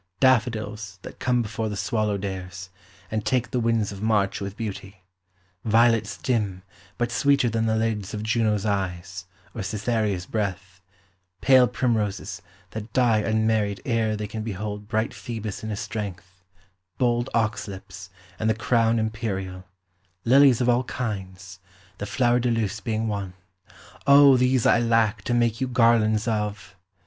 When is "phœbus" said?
15.11-15.61